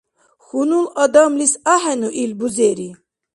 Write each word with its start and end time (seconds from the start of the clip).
Хьунул 0.45 0.85
адамлис 1.03 1.53
ахӀену 1.73 2.09
ил 2.21 2.31
бузери? 2.39 2.89